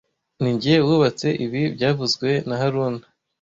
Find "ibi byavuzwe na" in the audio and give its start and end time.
1.45-2.55